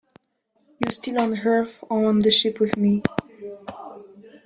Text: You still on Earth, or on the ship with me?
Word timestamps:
You 0.79 0.89
still 0.89 1.21
on 1.21 1.37
Earth, 1.37 1.83
or 1.87 2.09
on 2.09 2.17
the 2.17 2.31
ship 2.31 2.59
with 2.59 2.75
me? 2.75 3.03